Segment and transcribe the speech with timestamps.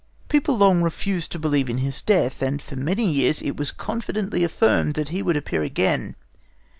[0.29, 4.43] People long refused to believe in his death, and for many years it was confidently
[4.43, 6.15] affirmed that he would appear again.